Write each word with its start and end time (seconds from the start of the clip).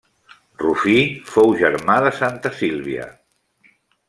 Rufí 0.61 0.95
fou 1.33 1.53
germà 1.61 1.99
de 2.07 2.13
santa 2.23 2.53
Sílvia. 2.63 3.07